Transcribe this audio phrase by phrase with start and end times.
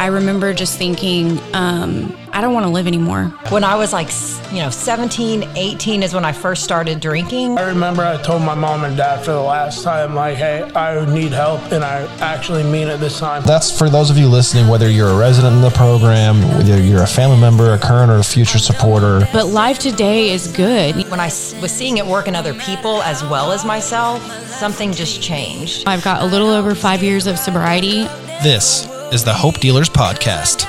[0.00, 3.24] I remember just thinking, um, I don't want to live anymore.
[3.50, 4.08] When I was like,
[4.50, 7.58] you know, 17, 18 is when I first started drinking.
[7.58, 11.04] I remember I told my mom and dad for the last time, like, hey, I
[11.12, 13.42] need help, and I actually mean it this time.
[13.42, 17.02] That's for those of you listening, whether you're a resident in the program, whether you're
[17.02, 19.28] a family member, a current or a future supporter.
[19.34, 20.96] But life today is good.
[21.10, 25.20] When I was seeing it work in other people as well as myself, something just
[25.20, 25.86] changed.
[25.86, 28.04] I've got a little over five years of sobriety.
[28.42, 30.66] This is the Hope Dealers Podcast.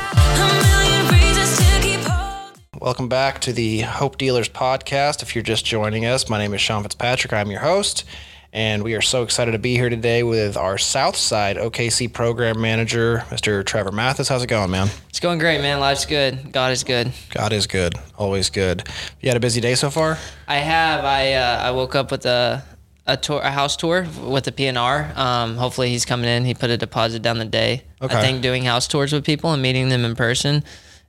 [2.79, 5.21] Welcome back to the Hope Dealers podcast.
[5.21, 7.33] If you're just joining us, my name is Sean Fitzpatrick.
[7.33, 8.03] I'm your host,
[8.51, 13.19] and we are so excited to be here today with our Southside OKC program manager,
[13.29, 13.63] Mr.
[13.63, 14.27] Trevor Mathis.
[14.27, 14.89] How's it going, man?
[15.09, 15.79] It's going great, man.
[15.79, 16.51] Life's good.
[16.51, 17.11] God is good.
[17.29, 18.87] God is good, always good.
[19.19, 20.17] You had a busy day so far?
[20.47, 21.05] I have.
[21.05, 22.63] I uh, I woke up with a
[23.07, 25.15] a tour, a house tour with the PNR.
[25.17, 26.45] Um, hopefully he's coming in.
[26.45, 27.83] He put a deposit down the day.
[28.01, 28.15] Okay.
[28.15, 30.63] I think doing house tours with people and meeting them in person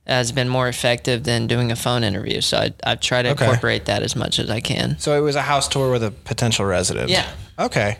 [0.05, 2.41] has been more effective than doing a phone interview.
[2.41, 3.45] So I I've tried to Okay.
[3.45, 4.97] incorporate that as much as I can.
[4.99, 7.09] So it was a house tour with a potential resident.
[7.09, 7.25] Yeah.
[7.57, 7.97] Okay.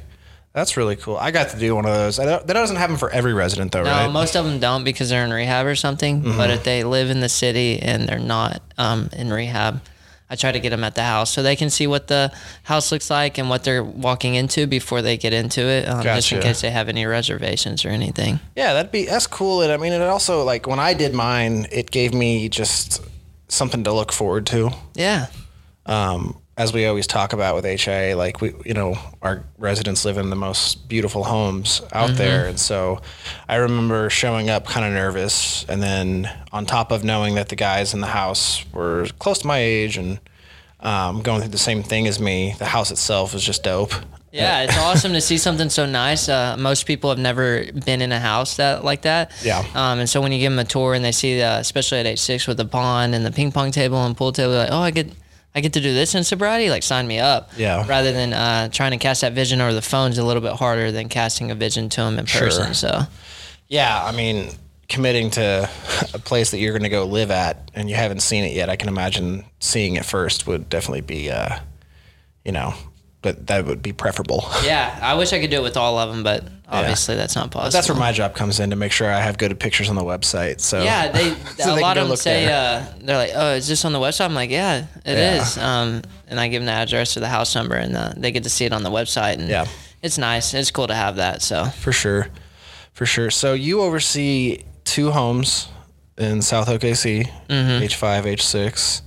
[0.54, 1.18] That's really cool.
[1.18, 2.18] I got to do one of those.
[2.18, 4.12] That doesn't happen for every resident, though, No, right?
[4.12, 6.22] most of them don't because they're in rehab or something.
[6.22, 6.38] Mm-hmm.
[6.38, 9.82] But if they live in the city and they're not um, in rehab,
[10.30, 12.32] I try to get them at the house so they can see what the
[12.64, 16.32] house looks like and what they're walking into before they get into it, um, just
[16.32, 18.40] in case they have any reservations or anything.
[18.56, 19.62] Yeah, that'd be that's cool.
[19.62, 23.04] And I mean, it also like when I did mine, it gave me just
[23.48, 24.72] something to look forward to.
[24.96, 25.28] Yeah.
[25.86, 30.18] Um, as we always talk about with HIA, like we, you know, our residents live
[30.18, 33.02] in the most beautiful homes out there, and so
[33.50, 37.56] I remember showing up kind of nervous, and then on top of knowing that the
[37.56, 40.20] guys in the house were close to my age and
[40.80, 43.94] um, going through the same thing as me, the house itself was just dope.
[44.32, 46.28] Yeah, it's awesome to see something so nice.
[46.28, 49.32] Uh, most people have never been in a house that like that.
[49.44, 49.60] Yeah.
[49.74, 52.06] Um, and so when you give them a tour and they see, uh, especially at
[52.06, 54.80] H6 with the pond and the ping pong table and pool table, they're like, oh,
[54.80, 55.12] I get,
[55.56, 56.70] I get to do this in sobriety.
[56.70, 57.52] Like, sign me up.
[57.58, 57.86] Yeah.
[57.88, 60.54] Rather than uh, trying to cast that vision over the phone is a little bit
[60.54, 62.74] harder than casting a vision to them in person.
[62.74, 63.04] So
[63.68, 64.50] Yeah, I mean,
[64.90, 65.70] committing to
[66.14, 68.70] a place that you're going to go live at and you haven't seen it yet,
[68.70, 71.60] I can imagine seeing it first would definitely be, uh,
[72.44, 72.74] you know,
[73.24, 74.46] but that would be preferable.
[74.64, 77.50] yeah, I wish I could do it with all of them, but obviously that's not
[77.52, 77.72] possible.
[77.72, 80.04] That's where my job comes in to make sure I have good pictures on the
[80.04, 80.60] website.
[80.60, 83.68] So Yeah, they So a they lot of them say uh, they're like, "Oh, is
[83.68, 85.42] this on the website?" I'm like, "Yeah, it Yeah.
[85.42, 88.32] is." Um, and I give them the address or the house number, and uh, they
[88.32, 89.34] get to see it on the website.
[89.40, 89.66] And Yeah.
[90.02, 90.54] it's nice.
[90.54, 91.42] It's cool to have that.
[91.42, 92.28] So for sure,
[92.94, 93.30] for sure.
[93.32, 95.68] So you oversee two homes
[96.18, 97.84] in South OKC, Mm-hmm.
[97.84, 99.02] H5, H6,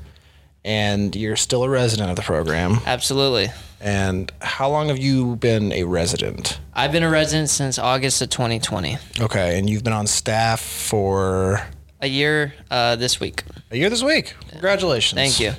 [0.64, 2.78] and you're still a resident of the program.
[2.86, 3.48] absolutely,
[3.86, 6.58] And how long have you been a resident?
[6.74, 8.98] I've been a resident since August of 2020.
[9.20, 11.64] Okay, and you've been on staff for
[12.00, 13.44] A year uh, this week.
[13.70, 14.34] a year this week.
[14.48, 15.16] Congratulations.
[15.16, 15.52] Thank you.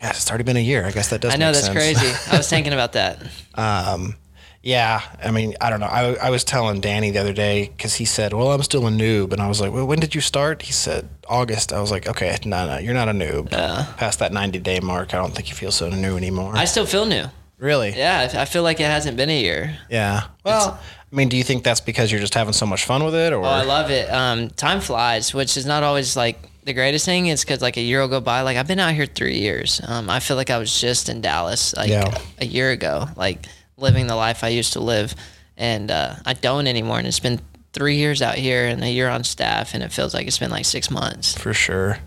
[0.00, 0.86] Yes, it's already been a year.
[0.86, 1.34] I guess that does.
[1.34, 1.76] I know that's sense.
[1.76, 2.10] crazy.
[2.32, 3.20] I was thinking about that.
[3.54, 4.16] Um,
[4.62, 5.86] yeah, I mean, I don't know.
[5.86, 8.90] I, I was telling Danny the other day because he said, "Well, I'm still a
[8.90, 11.90] noob," and I was like, "Well, when did you start?" He said, "August." I was
[11.90, 13.50] like, "Okay, no, no, you're not a noob.
[13.96, 16.84] Past that 90 day mark, I don't think you feel so new anymore." I still
[16.86, 17.24] feel new.
[17.58, 17.92] really?
[17.96, 19.78] Yeah, I I feel like it hasn't been a year.
[19.88, 20.24] Yeah.
[20.44, 20.78] Well,
[21.12, 23.32] I mean, do you think that's because you're just having so much fun with it,
[23.32, 24.08] or Oh, I love it.
[24.12, 27.26] Um, time flies, which is not always like the greatest thing.
[27.26, 28.42] It's because like a year will go by.
[28.42, 29.80] Like I've been out here three years.
[29.88, 32.16] Um, I feel like I was just in Dallas like Yeah.
[32.38, 33.46] a year ago, like
[33.80, 35.14] living the life I used to live,
[35.56, 36.98] and uh, I don't anymore.
[36.98, 37.40] And it's been
[37.72, 40.50] three years out here and a year on staff, and it feels like it's been
[40.50, 41.36] like six months.
[41.36, 41.98] for sure?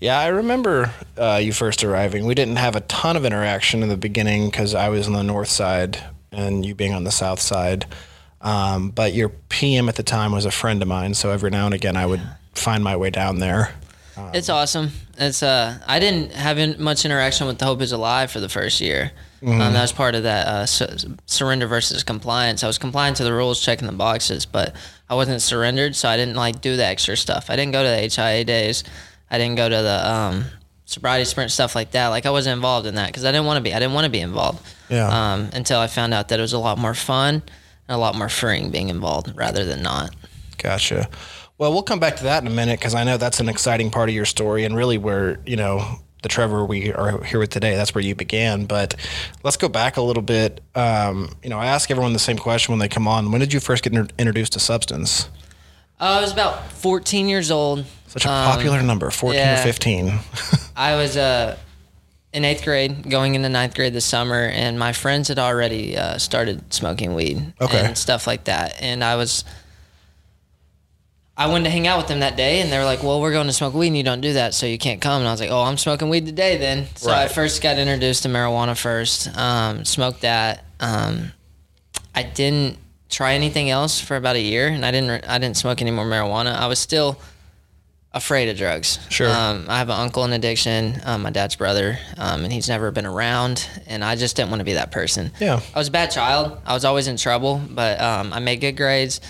[0.00, 2.24] Yeah, I remember uh, you first arriving.
[2.24, 5.22] We didn't have a ton of interaction in the beginning because I was on the
[5.22, 5.98] north side
[6.30, 7.86] and you being on the south side.
[8.40, 11.66] Um, but your PM at the time was a friend of mine, so every now
[11.66, 12.22] and again I would
[12.54, 13.74] find my way down there.
[14.34, 14.90] It's awesome.
[15.16, 18.48] It's uh, I didn't have in, much interaction with the Hope Is Alive for the
[18.48, 19.12] first year.
[19.40, 22.64] Um, that was part of that uh, su- surrender versus compliance.
[22.64, 24.74] I was compliant to the rules, checking the boxes, but
[25.08, 27.48] I wasn't surrendered, so I didn't like do the extra stuff.
[27.48, 28.84] I didn't go to the HIA days.
[29.30, 30.44] I didn't go to the um,
[30.86, 32.08] sobriety sprint stuff like that.
[32.08, 33.74] Like I wasn't involved in that because I didn't want to be.
[33.74, 34.66] I didn't want to be involved.
[34.88, 35.08] Yeah.
[35.08, 38.14] Um, until I found out that it was a lot more fun and a lot
[38.16, 40.14] more freeing being involved rather than not.
[40.56, 41.08] Gotcha.
[41.58, 43.90] Well, we'll come back to that in a minute because I know that's an exciting
[43.90, 45.84] part of your story and really where, you know,
[46.22, 48.64] the Trevor we are here with today, that's where you began.
[48.66, 48.94] But
[49.42, 50.60] let's go back a little bit.
[50.74, 53.30] Um, you know, I ask everyone the same question when they come on.
[53.30, 55.28] When did you first get inter- introduced to substance?
[56.00, 57.84] Uh, I was about 14 years old.
[58.08, 60.18] Such a Um, popular number, 14 or 15.
[60.76, 61.56] I was uh,
[62.32, 66.18] in eighth grade, going into ninth grade this summer, and my friends had already uh,
[66.18, 67.84] started smoking weed Okay.
[67.84, 68.74] and stuff like that.
[68.80, 69.44] And I was,
[71.38, 73.30] I went to hang out with them that day, and they were like, "Well, we're
[73.30, 75.30] going to smoke weed, and you don't do that, so you can't come." And I
[75.30, 78.76] was like, "Oh, I'm smoking weed today, then." So I first got introduced to marijuana
[78.76, 79.34] first.
[79.38, 80.64] Um, smoked that.
[80.80, 81.32] Um,
[82.12, 85.28] I didn't try anything else for about a year, and I didn't.
[85.28, 86.56] I didn't smoke any more marijuana.
[86.56, 87.20] I was still
[88.12, 88.98] afraid of drugs.
[89.08, 89.30] Sure.
[89.30, 92.90] Um, I have an uncle in addiction, um, my dad's brother, um, and he's never
[92.90, 95.30] been around, and I just didn't want to be that person.
[95.38, 95.60] Yeah.
[95.74, 96.58] I was a bad child.
[96.66, 99.20] I was always in trouble, but um, I made good grades.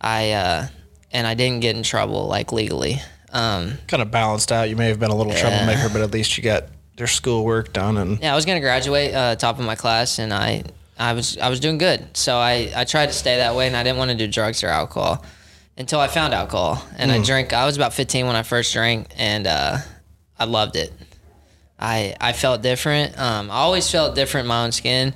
[0.00, 0.66] I uh,
[1.12, 3.00] and I didn't get in trouble like legally.
[3.32, 4.68] Um, Kind of balanced out.
[4.68, 6.64] You may have been a little troublemaker, but at least you got
[6.96, 10.32] your schoolwork done and yeah, I was gonna graduate uh, top of my class, and
[10.32, 10.62] I
[10.98, 12.16] I was I was doing good.
[12.16, 14.64] So I I tried to stay that way, and I didn't want to do drugs
[14.64, 15.24] or alcohol
[15.76, 17.52] until I found alcohol, and I drank.
[17.52, 19.76] I was about 15 when I first drank, and uh,
[20.38, 20.92] I loved it.
[21.78, 23.18] I I felt different.
[23.18, 25.12] Um, I always felt different in my own skin.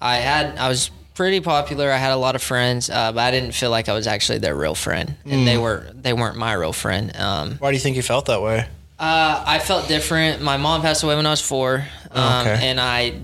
[0.00, 1.90] I had I was pretty popular.
[1.90, 4.38] I had a lot of friends, uh, but I didn't feel like I was actually
[4.38, 7.14] their real friend, and they were they weren't my real friend.
[7.16, 8.66] Um, Why do you think you felt that way?
[8.98, 10.42] uh, I felt different.
[10.42, 12.68] My mom passed away when I was four, um, Okay.
[12.68, 13.14] and I,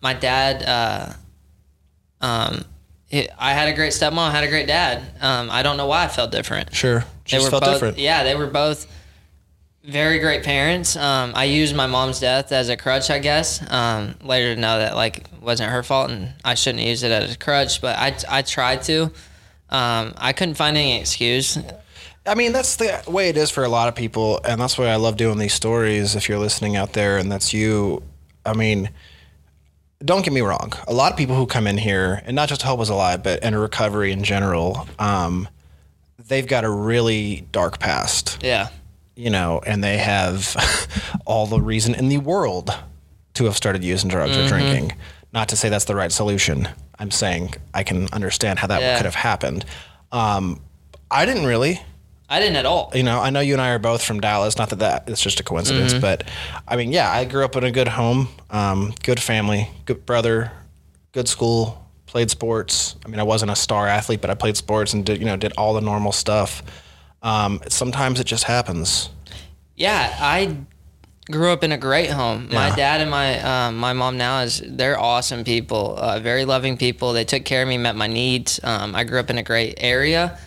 [0.00, 1.12] my dad, uh,
[2.20, 2.64] um,
[3.10, 5.02] it, I had a great stepmom, had a great dad.
[5.20, 6.74] Um, I don't know why I felt different.
[6.74, 7.04] Sure.
[7.24, 7.98] Just felt both, different.
[7.98, 8.86] Yeah, they were both
[9.84, 10.96] very great parents.
[10.96, 13.62] Um, I used my mom's death as a crutch, I guess.
[13.70, 17.34] Um, later to know that like wasn't her fault and I shouldn't use it as
[17.34, 19.04] a crutch, but I I tried to.
[19.70, 21.58] Um, I couldn't find any excuse.
[22.26, 24.86] I mean, that's the way it is for a lot of people, and that's why
[24.86, 26.16] I love doing these stories.
[26.16, 28.02] If you're listening out there, and that's you,
[28.46, 28.88] I mean,
[30.02, 30.72] don't get me wrong.
[30.86, 33.42] A lot of people who come in here, and not just Hope is Alive, but
[33.42, 35.48] in recovery in general, um,
[36.28, 38.68] they've got a really dark past, Yeah.
[39.16, 40.56] You know, and they have
[41.26, 42.70] all the reason in the world
[43.34, 44.92] to have started using drugs or drinking.
[45.32, 46.68] Not to say that's the right solution.
[46.98, 48.96] I'm saying I can understand how that Yeah.
[48.96, 49.64] could have happened.
[50.12, 50.60] Um,
[51.10, 51.80] I didn't really
[52.28, 52.90] I didn't at all.
[52.94, 54.56] you know, I know you and I are both from Dallas.
[54.56, 56.00] Not that that it's just a coincidence, Mm-hmm.
[56.00, 56.24] but
[56.66, 60.50] I mean, yeah, I grew up in a good home, um, good family, good brother,
[61.12, 62.96] good school, played sports.
[63.04, 65.36] I mean, I wasn't a star athlete, but I played sports and did you know
[65.36, 66.62] did all the normal stuff.
[67.24, 69.08] Um, sometimes it just happens.
[69.76, 70.56] Yeah, I
[71.30, 72.48] grew up in a great home.
[72.52, 72.76] My Yeah.
[72.76, 77.14] dad and my um, my mom now is they're awesome people, uh, very loving people.
[77.14, 78.60] They took care of me, met my needs.
[78.62, 80.38] Um, I grew up in a great area,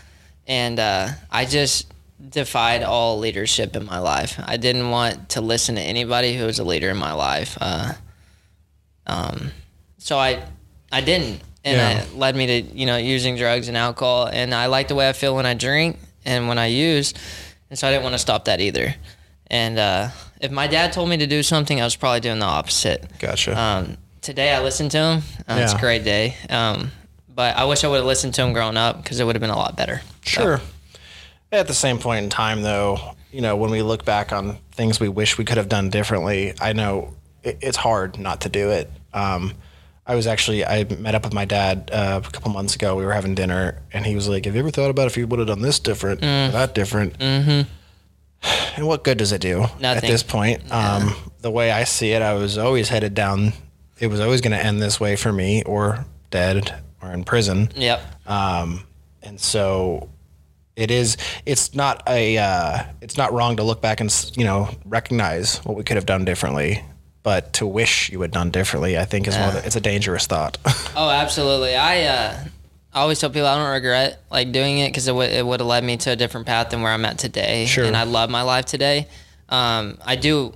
[0.48, 1.88] and uh, I just
[2.30, 4.40] defied all leadership in my life.
[4.44, 7.58] I didn't want to listen to anybody who was a leader in my life.
[7.60, 7.94] Uh,
[9.08, 9.52] um,
[9.98, 10.44] so I
[10.92, 12.02] I didn't, and Yeah.
[12.04, 14.28] it led me to you know using drugs and alcohol.
[14.32, 15.98] And I like the way I feel when I drink
[16.28, 17.14] and when I use,
[17.72, 18.94] and so I didn't want to stop that either.
[19.50, 20.10] And uh,
[20.42, 23.06] if my dad told me to do something, I was probably doing the opposite.
[23.20, 23.58] Gotcha.
[23.60, 25.22] Um, today I listened to him.
[25.48, 26.36] Uh, It's a great day.
[26.50, 26.92] Um,
[27.34, 29.42] but I wish I would have listened to him growing up because it would have
[29.42, 30.02] been a lot better.
[30.26, 30.62] So, Sure.
[31.52, 33.00] At the same point in time, though,
[33.32, 36.54] you know, when we look back on things we wish we could have done differently,
[36.60, 38.92] I know it, it's hard not to do it.
[39.14, 39.54] Um,
[40.08, 42.96] I was actually I met up with my dad uh, a couple months ago.
[42.96, 45.28] We were having dinner, and he was like, "Have you ever thought about if you
[45.28, 47.70] would have done this different, or that different?" Mm-hmm.
[48.78, 50.72] And what good does it do at this point?
[50.72, 53.54] Um, the way I see it, I was always headed down.
[54.00, 57.70] It was always going to end this way for me, or dead, or in prison.
[57.76, 58.02] Yep.
[58.28, 58.84] Um,
[59.24, 60.10] and so
[60.76, 64.70] it is, it's not a, uh, it's not wrong to look back and, you know,
[64.86, 66.84] recognize what we could have done differently,
[67.28, 69.82] but to wish you had done differently, I think is one of the, it's a
[69.82, 70.58] dangerous thought.
[70.96, 71.76] Oh, absolutely.
[71.76, 72.40] I uh,
[72.94, 75.60] I always tell people I don't regret like doing it because it would it would
[75.60, 77.66] have led me to a different path than where I'm at today.
[77.66, 77.84] Sure.
[77.84, 79.10] And I love my life today.
[79.50, 80.54] Um, I do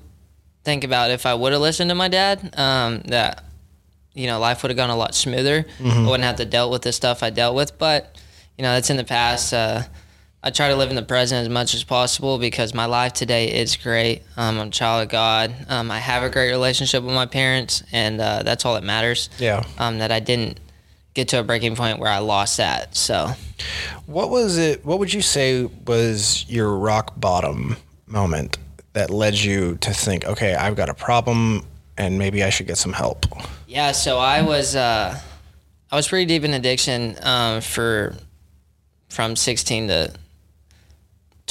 [0.64, 3.44] think about if I would have listened to my dad, um, that
[4.14, 5.66] you know life would have gone a lot smoother.
[5.84, 7.78] I wouldn't have to dealt with the stuff I dealt with.
[7.78, 8.18] But
[8.58, 9.54] you know that's in the past.
[9.54, 9.84] Uh,
[10.44, 13.62] I try to live in the present as much as possible because my life today
[13.62, 14.24] is great.
[14.36, 15.54] Um, I'm a child of God.
[15.70, 19.30] Um, I have a great relationship with my parents, and uh, that's all that matters
[19.38, 19.64] yeah.
[19.78, 20.60] um, that I didn't
[21.14, 22.96] get to a breaking point where I lost that.
[22.96, 23.32] So
[24.08, 28.58] What was it, what would you say was your rock bottom moment
[28.94, 31.66] that led you to think, okay, I've got a problem
[31.98, 33.26] and maybe I should get some help?
[33.68, 35.20] yeah, so I was uh,
[35.92, 38.16] I was pretty deep in addiction um, for
[39.10, 40.14] from 16 to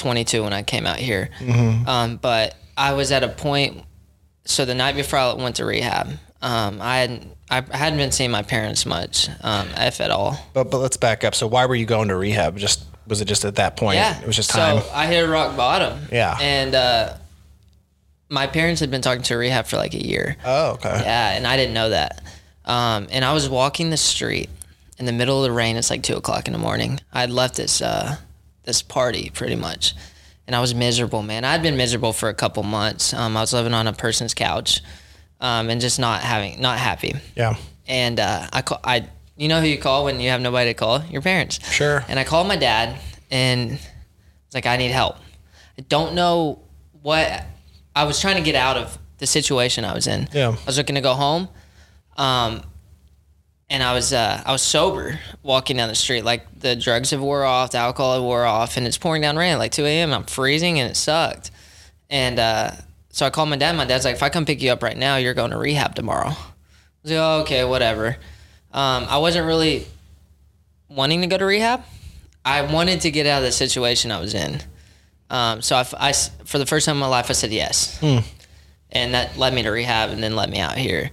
[0.01, 1.31] 22 when I came out here.
[1.87, 3.85] Um, but I was at a point.
[4.45, 6.09] So the night before I went to rehab,
[6.43, 10.39] um, I hadn't I hadn't been seeing my parents much, um, if at all.
[10.55, 11.35] But, but let's back up.
[11.35, 12.57] So why were you going to rehab?
[12.57, 13.97] Just, was it just at that point?
[13.97, 14.21] Yeah.
[14.21, 14.81] It was just time.
[14.81, 15.99] So I hit rock bottom.
[16.13, 16.39] Yeah.
[16.41, 17.15] And uh,
[18.29, 20.37] my parents had been talking to rehab for like a year.
[20.45, 21.03] oh, okay.
[21.05, 22.23] Yeah, and I didn't know that.
[22.65, 24.49] Um, and I was walking the street
[24.99, 25.77] in the middle of the rain.
[25.77, 27.01] It's like two o'clock in the morning.
[27.13, 28.17] I had left this uh,
[28.65, 29.95] this party pretty much,
[30.47, 31.45] and I was miserable, man.
[31.45, 33.15] I'd been miserable for a couple months.
[33.15, 34.83] Um, I was living on a person's couch,
[35.41, 37.15] um, and just not having, not happy.
[37.37, 37.57] Yeah.
[37.87, 40.75] And uh, I call, I, you know who you call when you have nobody to
[40.75, 41.03] call?
[41.05, 41.59] Your parents.
[41.73, 42.05] Sure.
[42.09, 43.01] And I called my dad,
[43.31, 45.17] and it's like I need help.
[45.79, 46.63] I don't know
[47.03, 47.45] what
[47.97, 50.29] I was trying to get out of the situation I was in.
[50.33, 50.51] Yeah.
[50.51, 51.49] I was looking to go home,
[52.17, 52.63] um,
[53.71, 56.25] and I was uh, I was sober walking down the street.
[56.25, 59.37] Like the drugs have wore off, the alcohol had wore off, and it's pouring down
[59.37, 60.13] rain at like 2 a.m.
[60.13, 61.53] I'm freezing, and it sucked.
[62.11, 62.73] And uh,
[63.11, 63.77] so I called my dad.
[63.77, 65.95] My dad's like, "If I come pick you up right now, you're going to rehab
[65.95, 68.17] tomorrow." I was like, oh, "Okay, whatever."
[68.73, 69.87] Um, I wasn't really
[70.89, 71.83] wanting to go to rehab.
[72.45, 74.61] I wanted to get out of the situation I was in.
[75.29, 78.03] Um, so I, I, for the first time in my life, I said yes,
[78.91, 81.11] and that led me to rehab, and then led me out here.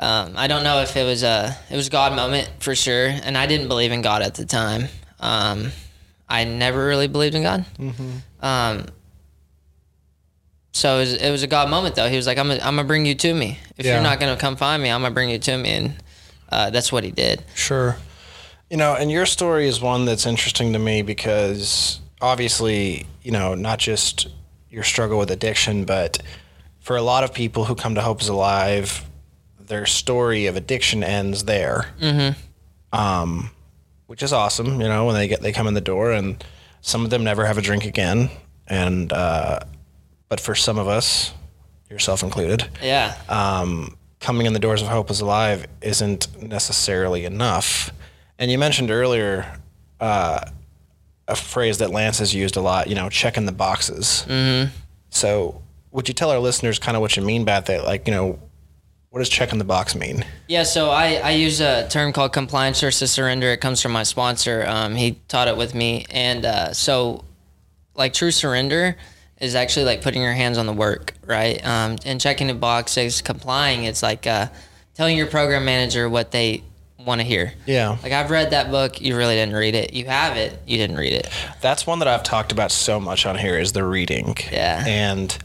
[0.00, 3.06] Um, I don't know if it was a it was a God moment for sure,
[3.08, 4.88] and I didn't believe in God at the time.
[5.20, 5.72] Um,
[6.28, 7.64] I never really believed in God.
[8.40, 8.86] Um,
[10.72, 12.08] so it was, it was a God moment though.
[12.08, 13.58] He was like, "I'm gonna, I'm gonna bring you to me.
[13.76, 13.94] If Yeah.
[13.94, 15.94] you're not gonna come find me, I'm gonna bring you to me," and
[16.50, 17.42] uh, that's what he did.
[17.54, 17.96] Sure.
[18.70, 23.54] You know, and your story is one that's interesting to me because obviously, you know,
[23.54, 24.28] not just
[24.70, 26.22] your struggle with addiction, but
[26.80, 29.04] for a lot of people who come to Hope is Alive,
[29.70, 31.86] their story of addiction ends there.
[32.00, 32.98] Mm-hmm.
[32.98, 33.50] Um,
[34.06, 36.44] which is awesome, you know, when they get they come in the door and
[36.80, 38.28] some of them never have a drink again.
[38.66, 39.60] And uh,
[40.28, 41.32] but for some of us,
[41.88, 43.14] yourself included, Yeah.
[43.28, 47.90] um, coming in the doors of Hope is Alive isn't necessarily enough.
[48.38, 49.46] And you mentioned earlier
[50.00, 50.40] uh,
[51.28, 54.24] a phrase that Lance has used a lot, you know, checking the boxes.
[54.28, 54.70] Mm-hmm.
[55.10, 55.62] So,
[55.92, 57.84] would you tell our listeners kind of what you mean by that?
[57.84, 58.38] Like, you know,
[59.10, 60.24] what does checking the box mean?
[60.46, 63.48] Yeah, so I, I use a term called compliance versus surrender.
[63.48, 64.64] It comes from my sponsor.
[64.66, 66.06] Um, he taught it with me.
[66.10, 67.24] And uh, so,
[67.96, 68.96] like, true surrender
[69.40, 71.64] is actually like putting your hands on the work, right?
[71.66, 74.46] Um, and checking the box is complying, it's like uh,
[74.94, 76.62] telling your program manager what they
[77.04, 77.52] want to hear.
[77.66, 77.96] Yeah.
[78.04, 79.00] Like, I've read that book.
[79.00, 79.92] You really didn't read it.
[79.92, 80.56] You have it.
[80.66, 81.28] You didn't read it.
[81.60, 84.36] That's one that I've talked about so much on here is the reading.
[84.52, 84.84] Yeah.
[84.86, 85.36] And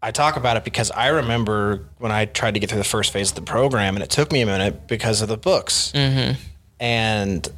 [0.00, 3.12] I talk about it because I remember when I tried to get through the first
[3.12, 5.92] phase of the program, and it took me a minute because of the books.
[5.92, 6.40] Mm-hmm.
[6.78, 7.48] And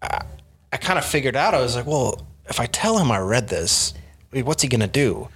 [0.00, 0.22] I,
[0.72, 3.48] I kind of figured out, I was like, well, if I tell him I read
[3.48, 3.92] this,
[4.32, 5.28] what's he going to do?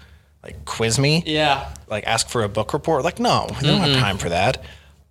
[0.43, 1.23] Like, quiz me?
[1.27, 1.75] Yeah.
[1.89, 3.05] Like, ask for a book report?
[3.05, 4.65] Like, no, we don't have time for that.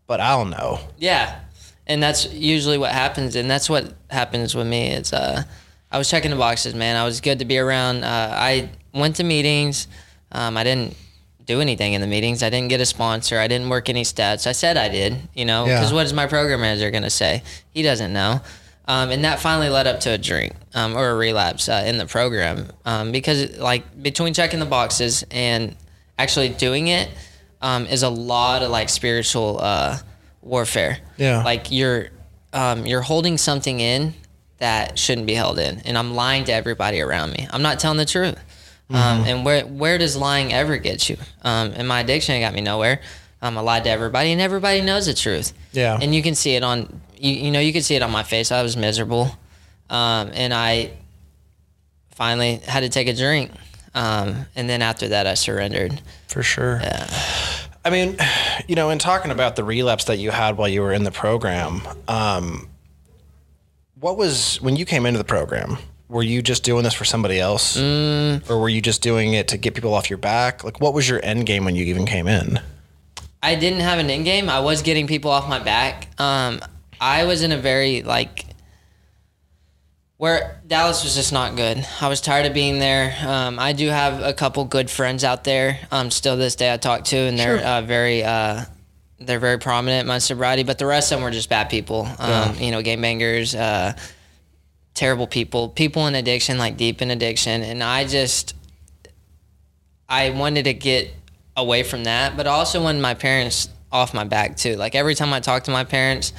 [0.08, 0.80] But I'll know.
[0.98, 1.42] Yeah,
[1.86, 4.88] and that's usually what happens, and that's what happens with me.
[4.88, 5.44] It's uh,
[5.92, 6.96] I was checking the boxes, man.
[6.96, 8.06] I was good to be around.
[8.06, 9.88] Uh, I went to meetings.
[10.32, 10.96] Um, I didn't
[11.46, 12.44] do anything in the meetings.
[12.44, 13.40] I didn't get a sponsor.
[13.40, 14.46] I didn't work any stats.
[14.48, 15.80] I said I did, you know, Yeah.
[15.80, 17.42] because what is my program manager gonna say?
[17.72, 18.42] He doesn't know.
[18.90, 21.98] Um, and that finally led up to a drink um, or a relapse uh, in
[21.98, 25.76] the program um, because like between checking the boxes and
[26.18, 27.10] actually doing it
[27.62, 29.98] um, is a lot of like spiritual uh,
[30.42, 31.00] warfare.
[31.18, 31.44] Yeah.
[31.44, 32.10] Like you're
[32.54, 34.14] um, you're holding something in
[34.60, 37.46] that shouldn't be held in, and I'm lying to everybody around me.
[37.52, 38.36] I'm not telling the truth.
[38.90, 41.18] Um, and where where does lying ever get you?
[41.44, 43.02] Um, in my addiction, got me nowhere.
[43.42, 45.54] Um, I lied to everybody, and everybody knows the truth.
[45.74, 46.00] Yeah.
[46.02, 47.34] And you can see it on you.
[47.34, 48.52] You know, you can see it on my face.
[48.52, 49.38] I was miserable,
[49.90, 50.92] um, and I
[52.12, 53.52] finally had to take a drink.
[53.94, 56.02] Um, and then after that, I surrendered.
[56.28, 56.80] For sure.
[56.82, 57.10] Yeah.
[57.84, 58.18] I mean,
[58.68, 61.12] you know, in talking about the relapse that you had while you were in the
[61.12, 62.70] program, um,
[64.00, 65.78] what was when you came into the program?
[66.10, 69.58] Were you just doing this for somebody else, or were you just doing it to
[69.58, 70.64] get people off your back?
[70.64, 72.60] Like, what was your end game when you even came in?
[73.44, 74.50] I didn't have an end game.
[74.50, 76.08] I was getting people off my back.
[76.20, 76.62] Um,
[77.00, 78.46] I was in a very like
[80.18, 81.86] where Dallas was just not good.
[82.02, 83.14] I was tired of being there.
[83.26, 85.80] Um, I do have a couple good friends out there.
[85.92, 88.64] Um, still this day I talk to, and they're uh, very uh,
[89.20, 90.64] they're very prominent in my sobriety.
[90.64, 92.08] But the rest of them were just bad people.
[92.18, 93.94] Um, You know, game bangers, uh,
[94.98, 98.56] terrible people, people in addiction, like deep in addiction, and I just
[100.10, 101.14] I wanted to get
[101.56, 104.76] away from that, but I also wanted my parents off my back too.
[104.76, 106.34] Like every time I talked to my parents,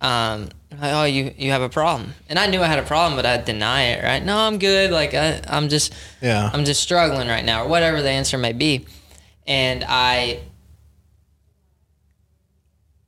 [0.00, 3.16] um, like, oh, you you have a problem, and I knew I had a problem,
[3.16, 4.02] but I'd deny it.
[4.02, 4.24] Right?
[4.24, 4.90] No, I'm good.
[4.90, 5.92] Like I, I'm just
[6.22, 6.50] Yeah.
[6.52, 8.86] I'm just struggling right now, or whatever the answer may be.
[9.46, 10.40] And I,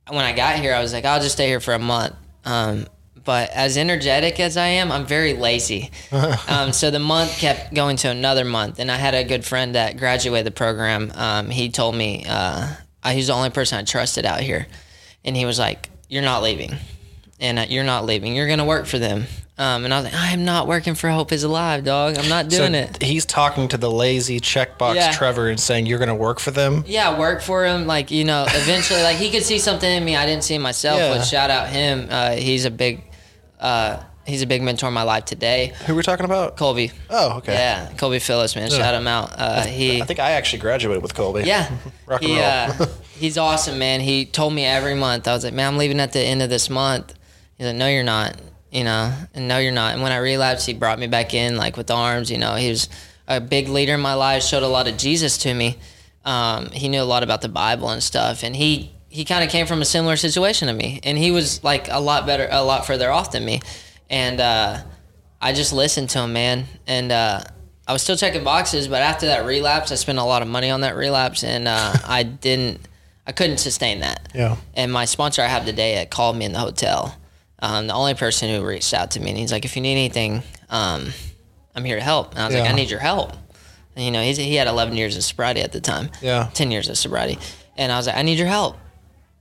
[0.09, 2.15] when I got here, I was like, I'll just stay here for a month.
[2.43, 2.85] Um,
[3.23, 5.91] but as energetic as I am, I'm very lazy.
[6.47, 9.75] um, so the month kept going to another month, and I had a good friend
[9.75, 11.11] that graduated the program.
[11.15, 12.67] Um, he told me uh,
[13.03, 14.67] I, he's the only person I trusted out here,
[15.23, 16.75] and he was like, "You're not leaving,
[17.39, 18.35] and uh, you're not leaving.
[18.35, 19.25] You're gonna work for them,
[19.57, 22.17] Um, and I was like, I'm not working for Hope is Alive, dog.
[22.17, 23.03] I'm not doing so it.
[23.03, 25.11] He's talking to the lazy checkbox Yeah.
[25.11, 26.83] Trevor and saying you're going to work for them.
[26.87, 27.85] Yeah, work for him.
[27.85, 30.97] Like you know, eventually, like he could see something in me I didn't see myself.
[30.99, 31.15] Yeah.
[31.15, 32.07] But shout out him.
[32.09, 33.03] Uh, he's a big,
[33.63, 35.73] uh, he's a big mentor in my life today.
[35.85, 36.57] Who are we're talking about?
[36.57, 36.91] Colby.
[37.09, 37.53] Oh, okay.
[37.53, 38.69] Yeah, Colby Phillips, man.
[38.69, 39.33] Shout him out.
[39.35, 40.01] Uh, he.
[40.01, 41.43] I think I actually graduated with Colby.
[41.43, 41.71] Yeah.
[42.05, 42.45] Rock and he, roll.
[42.45, 44.01] uh, he's awesome, man.
[44.01, 45.27] He told me every month.
[45.27, 47.13] I was like, man, I'm leaving at the end of this month.
[47.57, 48.39] He's like, no, you're not.
[48.71, 49.93] You know, and no, you're not.
[49.93, 52.31] And when I relapsed, he brought me back in, like with arms.
[52.31, 52.89] You know, he was
[53.27, 54.43] a big leader in my life.
[54.43, 55.77] Showed a lot of Jesus to me.
[56.25, 59.51] Um, he knew a lot about the Bible and stuff, and he he kind of
[59.51, 62.63] came from a similar situation to me, and he was like a lot better, a
[62.63, 63.61] lot further off than me,
[64.09, 64.81] and uh,
[65.39, 67.43] I just listened to him, man, and uh,
[67.87, 70.71] I was still checking boxes, but after that relapse, I spent a lot of money
[70.71, 72.79] on that relapse, and uh, I didn't,
[73.27, 74.29] I couldn't sustain that.
[74.33, 74.55] Yeah.
[74.73, 77.15] And my sponsor I have today uh, called me in the hotel.
[77.59, 79.91] Um, the only person who reached out to me, and he's like, "If you need
[79.91, 80.41] anything,
[80.71, 81.13] um,
[81.75, 83.33] I'm here to help." And I was like, "I need your help."
[83.95, 86.09] And, you know, he's, he had 11 years of sobriety at the time.
[86.19, 86.49] Yeah.
[86.55, 87.37] 10 years of sobriety,
[87.77, 88.75] and I was like, "I need your help."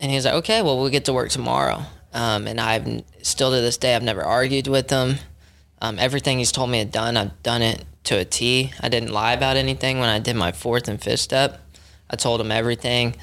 [0.02, 3.50] And he was like, "Okay, well, we'll get to work tomorrow." Um, and I've still
[3.50, 5.16] to this day, I've never argued with him.
[5.80, 8.72] Um, everything he's told me to done, I've done it to a T.
[8.80, 11.60] I didn't lie about anything when I did my fourth and fifth step.
[12.10, 13.16] I told him everything.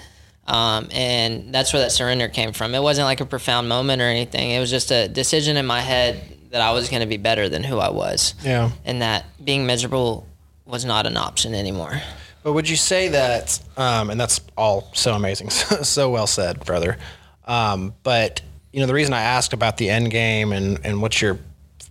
[0.48, 2.74] Um, and that's where that surrender came from.
[2.74, 4.50] It wasn't like a profound moment or anything.
[4.50, 7.50] It was just a decision in my head that I was going to be better
[7.50, 8.33] than who I was.
[8.43, 8.71] Yeah.
[8.83, 10.25] And that being miserable
[10.65, 12.01] was not an option anymore.
[12.43, 16.63] But would you say that, um, and that's all so amazing, so, so well said,
[16.65, 16.98] brother.
[17.46, 18.41] Um, but
[18.72, 21.39] you know, the reason I asked about the end game and and what your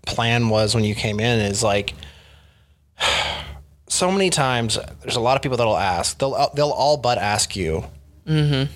[0.07, 1.95] plan was when you came in is like,
[3.88, 6.19] so many times there's a lot of people that'll ask.
[6.19, 7.85] They'll they'll all but ask you,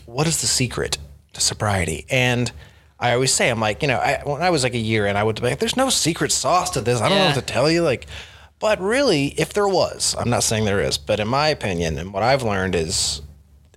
[0.07, 0.99] "What is the secret
[1.35, 2.51] to sobriety?" And
[2.99, 5.17] I always say, I'm like, you know, I, when I was like a year in,
[5.17, 7.01] I would be like, "There's no secret sauce to this.
[7.01, 8.07] I don't know what to tell you." Like,
[8.63, 12.13] but really, if there was, I'm not saying there is, but in my opinion, and
[12.15, 13.21] what I've learned is,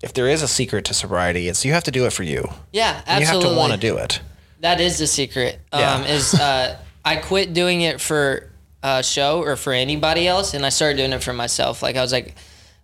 [0.03, 2.47] if there is a secret to sobriety, it's you have to do it for you.
[2.71, 3.49] Yeah, And you absolutely.
[3.49, 4.21] have to want to do it.
[4.59, 5.59] That is the secret.
[5.73, 5.95] Yeah.
[5.95, 8.51] Um, is uh, I quit doing it for
[8.83, 11.81] a show or for anybody else, and I started doing it for myself.
[11.81, 12.35] Like I was like,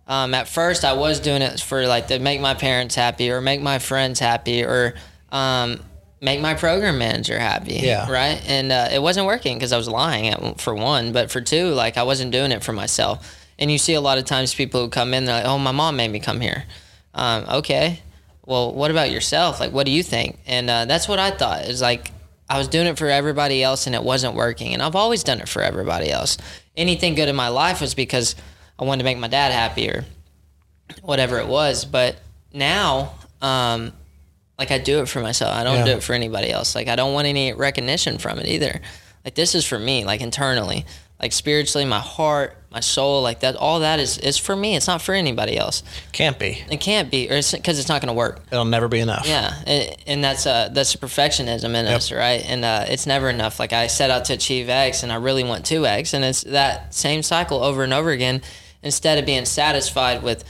[0.08, 3.40] um, at first I was doing it for like to make my parents happy or
[3.40, 4.94] make my friends happy or
[5.30, 5.80] um,
[6.22, 7.74] make my program manager happy.
[7.74, 8.10] Yeah.
[8.10, 8.40] Right.
[8.46, 11.74] And uh, it wasn't working because I was lying at, for one, but for two,
[11.74, 13.38] like I wasn't doing it for myself.
[13.58, 15.72] And you see a lot of times people who come in, they're like, "Oh, my
[15.72, 16.64] mom made me come here."
[17.14, 18.00] Um, okay,
[18.46, 19.60] well, what about yourself?
[19.60, 20.38] Like, what do you think?
[20.46, 21.66] And uh, that's what I thought.
[21.66, 22.10] Is like
[22.48, 24.72] I was doing it for everybody else, and it wasn't working.
[24.72, 26.38] And I've always done it for everybody else.
[26.76, 28.34] Anything good in my life was because
[28.78, 30.04] I wanted to make my dad happy or
[31.02, 31.84] whatever it was.
[31.84, 32.16] But
[32.52, 33.92] now, um,
[34.62, 35.54] like I do it for myself.
[35.56, 35.84] I don't Yeah.
[35.86, 36.74] do it for anybody else.
[36.76, 38.80] Like I don't want any recognition from it either.
[39.24, 40.84] Like this is for me, like internally,
[41.20, 43.54] like spiritually, my heart, my soul, like that.
[43.56, 44.76] All that is is for me.
[44.76, 45.82] It's not for anybody else.
[46.12, 46.64] Can't be.
[46.70, 48.40] It can't be, or because it's not going to work.
[48.52, 49.26] It'll never be enough.
[49.26, 52.42] Yeah, and, and that's uh that's a perfectionism in us, right?
[52.48, 53.58] And uh, it's never enough.
[53.60, 56.42] Like I set out to achieve X, and I really want two X, and it's
[56.44, 58.42] that same cycle over and over again.
[58.84, 60.42] Instead of being satisfied with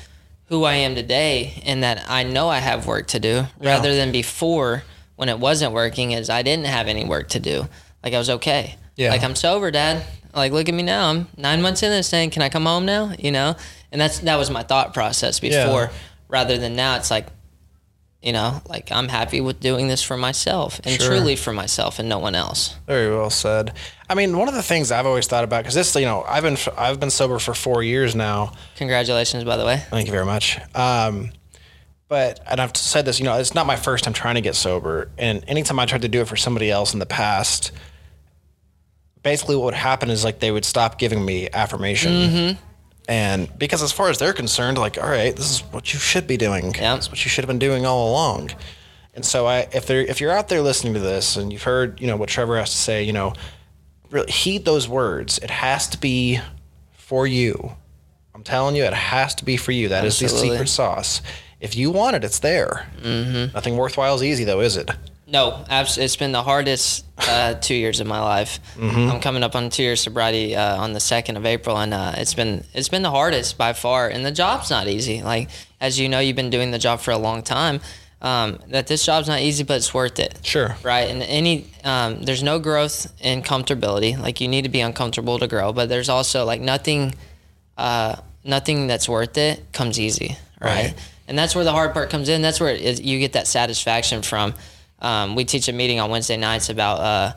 [0.52, 4.12] who I am today, and that I know I have work to do, rather than
[4.12, 4.82] before
[5.16, 7.68] when it wasn't working, is I didn't have any work to do.
[8.04, 8.76] Like I was okay.
[8.94, 9.12] Yeah.
[9.12, 10.04] Like I'm sober, Dad.
[10.34, 11.08] Like look at me now.
[11.08, 12.28] I'm nine months in this thing.
[12.28, 13.14] Can I come home now?
[13.18, 13.56] You know.
[13.90, 15.92] And that's that was my thought process before, yeah.
[16.28, 16.96] rather than now.
[16.96, 17.28] It's like
[18.22, 21.08] you know like i'm happy with doing this for myself and Sure.
[21.08, 23.72] truly for myself and no one else Very well said.
[24.08, 26.42] I mean, one of the things I've always thought about because this, you know, I've
[26.42, 28.52] been I've been sober for four years now.
[28.76, 30.58] congratulations by the way Thank you very much.
[30.74, 31.30] Um,
[32.08, 34.54] but and I've said this, you know, it's not my first time trying to get
[34.54, 37.72] sober, and anytime I tried to do it for somebody else in the past,
[39.22, 42.12] basically what would happen is like they would stop giving me affirmation.
[42.12, 42.62] Mm-hmm.
[43.08, 46.26] And because as far as they're concerned, like, all right, this is what you should
[46.26, 46.72] be doing.
[46.74, 46.96] Yeah.
[46.96, 48.50] Is what you should have been doing all along.
[49.14, 52.00] And so I, if they're, if you're out there listening to this and you've heard,
[52.00, 53.34] you know, what Trevor has to say, you know,
[54.10, 55.38] really heed those words.
[55.38, 56.40] It has to be
[56.92, 57.72] for you.
[58.34, 59.88] I'm telling you, it has to be for you.
[59.88, 61.20] That is the secret sauce.
[61.60, 62.88] If you want it, it's there.
[63.02, 63.54] Mm-hmm.
[63.54, 64.90] Nothing worthwhile is easy, though, is it?
[65.32, 68.60] No it's been the hardest uh, two years of my life.
[68.80, 72.12] I'm coming up on two years sobriety uh, on the 2nd of april and uh,
[72.16, 75.22] it's been it's been the hardest by far and the job's not easy.
[75.22, 75.48] Like
[75.80, 77.80] as you know you've been doing the job for a long time.
[78.20, 80.38] Um, that this job's not easy but it's worth it.
[80.44, 80.76] Sure.
[80.84, 84.16] right and any um, there's no growth in comfortability.
[84.18, 87.14] Like you need to be uncomfortable to grow but there's also like nothing
[87.78, 90.94] uh, nothing that's worth it comes easy right, Right.
[91.26, 92.42] and that's where the hard part comes in.
[92.42, 94.54] That's where is, you get that satisfaction from
[95.02, 97.32] um, we teach a meeting on wednesday nights about uh,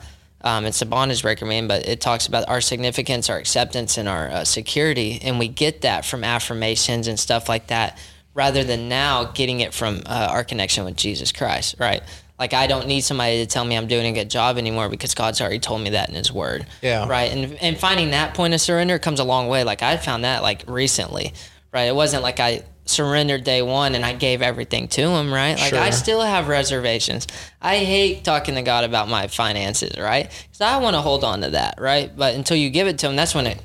[0.45, 4.07] Um, it's a bondage breaker, man, but it talks about our significance, our acceptance, and
[4.07, 7.97] our uh, security, and we get that from affirmations and stuff like that,
[8.35, 12.03] rather than now getting it from uh, our connection with Jesus Christ, right?
[12.37, 15.15] Like I don't need somebody to tell me I'm doing a good job anymore because
[15.15, 16.67] God's already told me that in His Word.
[16.83, 17.07] Yeah.
[17.07, 17.31] Right.
[17.31, 19.63] And and finding that point of surrender comes a long way.
[19.63, 21.33] Like I found that like recently.
[21.73, 21.87] Right.
[21.87, 25.33] It wasn't like I surrendered day one and I gave everything to Him.
[25.33, 25.57] Right.
[25.59, 27.27] Like I still have reservations.
[27.61, 29.97] I hate talking to God about my finances.
[29.99, 30.29] Right.
[30.43, 31.75] Because I want to hold on to that.
[31.79, 32.15] Right.
[32.15, 33.59] But until you give it to Him, that's when it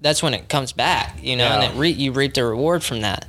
[0.00, 1.18] that's when it comes back.
[1.22, 1.60] You know, Yeah.
[1.60, 3.26] and it re- you reap the reward from that.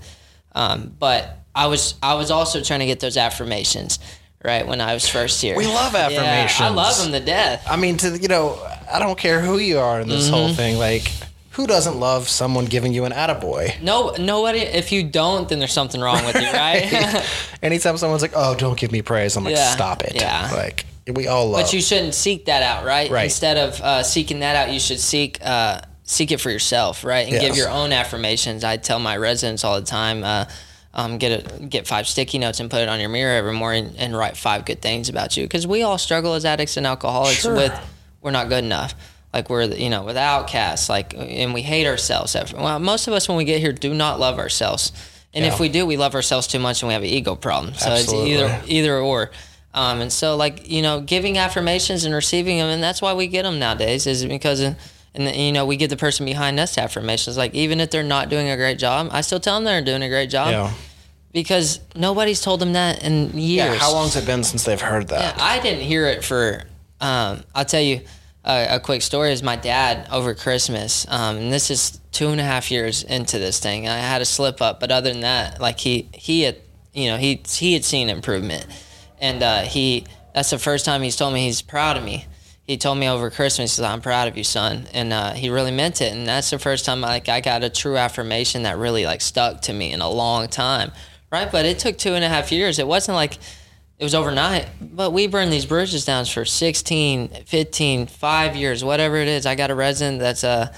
[0.54, 4.00] Um, but I was I was also trying to get those affirmations.
[4.42, 6.76] Right when I was first here, We love Yeah, I affirmations.
[6.76, 7.66] love them to death.
[7.70, 8.58] I mean, to you know,
[8.90, 10.34] I don't care who you are in this Mm-hmm.
[10.34, 10.78] whole thing.
[10.78, 11.12] Like,
[11.52, 13.82] who doesn't love someone giving you an attaboy?
[13.82, 14.60] No, nobody.
[14.60, 17.26] If you don't, then there's something wrong with you, right?
[17.64, 20.50] Anytime someone's like, "Oh, don't give me praise," I'm like, Yeah, "Stop it!" yeah.
[20.54, 21.62] Like, we all love.
[21.64, 23.10] but you shouldn't seek that out, right?
[23.10, 23.24] Right.
[23.26, 27.28] Instead of uh, seeking that out, you should seek uh, seek it for yourself, right?
[27.28, 28.64] And give your own affirmations.
[28.64, 30.24] I tell my residents all the time.
[30.24, 30.46] Uh,
[30.92, 33.94] um, get a, get five sticky notes and put it on your mirror every morning
[34.00, 37.42] and write five good things about you because we all struggle as addicts and alcoholics
[37.42, 37.54] Sure.
[37.56, 37.80] with
[38.24, 38.96] we're not good enough
[39.34, 43.28] like we're you know with outcasts like and we hate ourselves well most of us
[43.28, 44.92] when we get here do not love ourselves
[45.34, 45.54] and Yeah.
[45.54, 47.90] if we do we love ourselves too much and we have an ego problem so
[47.92, 48.32] Absolutely.
[48.34, 49.32] it's either either or
[49.74, 53.28] um, and so like you know giving affirmations and receiving them and that's why we
[53.28, 54.76] get them nowadays is because and
[55.36, 58.50] you know we give the person behind us affirmations like even if they're not doing
[58.50, 60.74] a great job i still tell them they're doing a great job Yeah.
[61.32, 63.76] because nobody's told them that in years Yeah.
[63.76, 65.38] How long's it been since they've heard that?
[65.38, 65.44] yeah?
[65.44, 66.64] I didn't hear it for.
[67.00, 68.02] Um, I'll tell you
[68.44, 69.32] a, a quick story.
[69.32, 73.40] Is my dad over Christmas, um, and this is two and a half years into
[73.40, 73.88] this thing.
[73.88, 76.58] I had a slip up, but other than that, like he he had
[76.94, 78.66] you know he he had seen improvement,
[79.20, 82.26] and uh, he that's the first time he's told me he's proud of me.
[82.66, 85.72] He told me over Christmas, said, "I'm proud of you, son," and uh, he really
[85.72, 86.14] meant it.
[86.14, 89.62] And that's the first time like I got a true affirmation that really like stuck
[89.62, 90.92] to me in a long time,
[91.32, 91.52] right?
[91.52, 92.80] But it took two and a half years.
[92.80, 93.40] It wasn't like
[94.00, 99.18] it was overnight but we burned these bridges down for 16 15 5 years whatever
[99.18, 100.74] it is i got a resident that's uh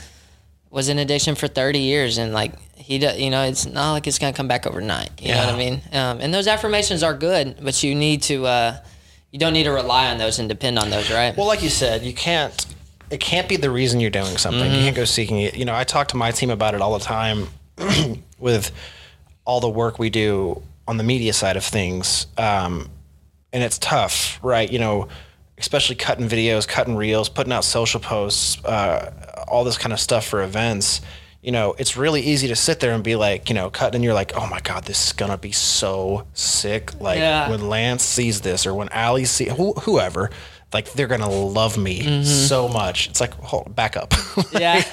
[0.70, 4.08] was in addiction for 30 years and like he do, you know it's not like
[4.08, 7.14] it's gonna come back overnight you know what i mean um, and those affirmations are
[7.14, 8.78] good but you need to uh
[9.32, 11.70] you don't need to rely on those and depend on those right Well, like you
[11.70, 12.66] said, you can't.
[13.10, 14.62] It can't be the reason you're doing something.
[14.64, 14.76] Mm-hmm.
[14.76, 15.56] You can't go seeking it.
[15.56, 17.48] You know, I talk to my team about it all the time
[18.40, 18.72] with
[19.44, 22.90] all the work we do on the media side of things, um,
[23.54, 24.72] and it's tough, right?
[24.72, 25.08] You know,
[25.58, 30.26] especially cutting videos, cutting reels, putting out social posts, uh, all this kind of stuff
[30.26, 31.02] for events.
[31.42, 34.04] You know, it's really easy to sit there and be like, you know, cutting, and
[34.04, 37.00] you're like, oh my god, this is gonna be so sick.
[37.02, 37.50] Like Yeah.
[37.50, 40.30] when Lance sees this, or when Ali see who, whoever,
[40.72, 43.10] like they're gonna love me so much.
[43.10, 44.14] It's like, hold, back up.
[44.52, 44.84] yeah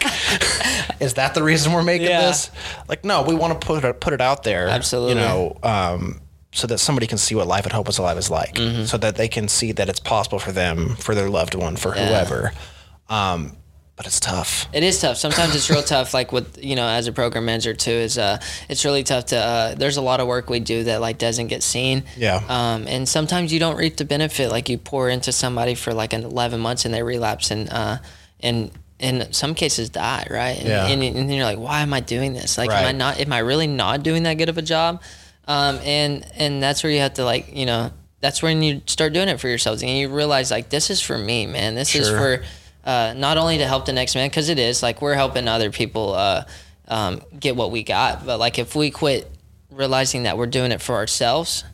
[1.01, 2.23] is that the reason we're making Yeah.
[2.23, 2.51] this?
[2.89, 4.69] Like, no, we want to put it put it out there.
[4.69, 5.15] Absolutely.
[5.15, 6.21] You know, um,
[6.53, 8.85] so that somebody can see what life at Hope is Alive is like, Mm-hmm.
[8.85, 11.93] so that they can see that it's possible for them, for their loved one, for
[11.93, 12.53] whoever.
[13.09, 13.57] Um,
[13.97, 14.69] but it's tough.
[14.73, 15.17] It is tough.
[15.17, 16.15] Sometimes it's real tough.
[16.15, 19.37] Like with you know, as a program manager too, is uh, it's really tough to.
[19.37, 22.05] Uh, there's a lot of work we do that like doesn't get seen.
[22.17, 22.41] Yeah.
[22.49, 24.51] Um, and sometimes you don't reap the benefit.
[24.53, 27.99] Like you pour into somebody for like an 11 months and they relapse and uh,
[28.39, 30.27] and in some cases die.
[30.31, 30.57] Right.
[30.61, 30.87] And, Yeah.
[30.87, 32.57] and, and then you're like, why am I doing this?
[32.57, 33.19] Like, am I not?
[33.19, 35.03] Am I really not doing that good of a job?
[35.49, 39.13] Um, and and that's where you have to like you know that's when you start
[39.13, 39.83] doing it for yourselves.
[39.83, 41.75] And you realize like this is for me, man.
[41.75, 42.45] This is for
[42.85, 45.71] uh, not only to help the next man because it is like we're helping other
[45.71, 46.45] people uh,
[46.87, 48.27] um, get what we got.
[48.27, 49.31] But like if we quit
[49.71, 51.65] realizing that we're doing it for ourselves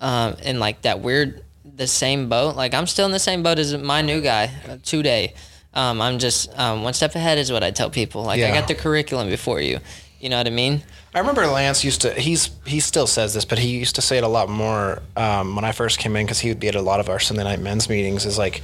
[0.00, 3.58] um, and like that we're the same boat like i'm still in the same boat
[3.58, 5.34] as my new guy uh, today.
[5.74, 8.24] Um, i'm just um, one step ahead is what i tell people.
[8.24, 9.78] Like i got the curriculum before you
[10.22, 10.82] you know what i mean
[11.14, 12.14] I remember Lance used to.
[12.14, 15.54] He's he still says this, but he used to say it a lot more um,
[15.56, 17.44] when I first came in because he would be at a lot of our Sunday
[17.44, 18.24] night men's meetings.
[18.24, 18.62] Is like,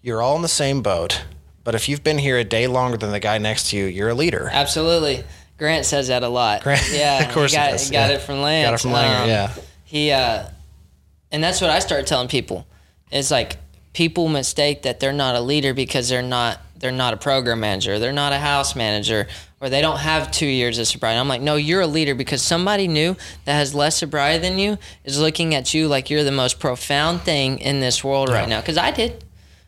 [0.00, 1.24] you're all in the same boat,
[1.62, 4.08] but if you've been here a day longer than the guy next to you, you're
[4.08, 4.48] a leader.
[4.50, 5.24] absolutely
[5.58, 8.08] grant says that a lot Grant- yeah of course he he got, does, he got
[8.08, 8.16] yeah.
[8.16, 9.54] it from lance Got it from Langer, Um, yeah.
[9.84, 10.48] he uh
[11.30, 12.66] and that's what I started telling people.
[13.10, 13.58] It's like
[13.92, 17.98] people mistake that they're not a leader because they're not they're not a program manager,
[17.98, 19.28] they're not a house manager,
[19.62, 21.18] or they don't have two years of sobriety.
[21.20, 24.76] I'm like, no, you're a leader because somebody new that has less sobriety than you
[25.04, 28.60] is looking at you like you're the most profound thing in this world right now.
[28.60, 29.24] Because I did.